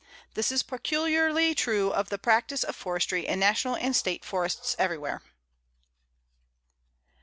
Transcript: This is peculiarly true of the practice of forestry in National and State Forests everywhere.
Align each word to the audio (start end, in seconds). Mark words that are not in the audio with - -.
This 0.33 0.51
is 0.51 0.63
peculiarly 0.63 1.53
true 1.53 1.91
of 1.91 2.09
the 2.09 2.17
practice 2.17 2.63
of 2.63 2.75
forestry 2.75 3.27
in 3.27 3.39
National 3.39 3.75
and 3.75 3.95
State 3.95 4.25
Forests 4.25 4.75
everywhere. 4.79 5.21